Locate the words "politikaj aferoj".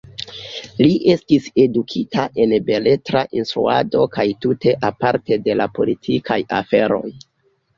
5.77-7.07